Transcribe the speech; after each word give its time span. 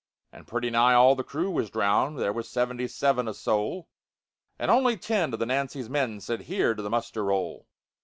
"And 0.33 0.47
pretty 0.47 0.71
nigh 0.71 0.95
all 0.95 1.13
the 1.13 1.23
crew 1.23 1.51
was 1.51 1.69
drowned 1.69 2.17
(There 2.17 2.33
was 2.33 2.49
seventy 2.49 2.87
seven 2.87 3.27
o' 3.27 3.33
soul), 3.33 3.87
And 4.57 4.71
only 4.71 4.97
ten 4.97 5.31
of 5.31 5.37
the 5.37 5.45
Nancy's 5.45 5.91
men 5.91 6.19
Said 6.21 6.41
'here' 6.41 6.73
to 6.73 6.81
the 6.81 6.89
muster 6.89 7.23
roll. 7.23 7.67